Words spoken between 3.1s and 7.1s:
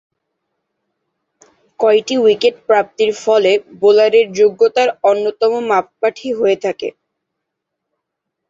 ফলে বোলারের যোগ্যতার অন্যতম মাপকাঠি হয়ে থাকে।